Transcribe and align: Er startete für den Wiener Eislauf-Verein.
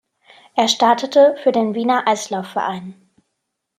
Er 0.55 0.67
startete 0.67 1.35
für 1.43 1.51
den 1.51 1.75
Wiener 1.75 2.07
Eislauf-Verein. 2.07 2.95